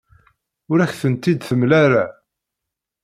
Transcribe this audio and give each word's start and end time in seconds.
Ur 0.71 0.79
ak-tent-id-temla 0.79 1.75
ara. 1.85 2.05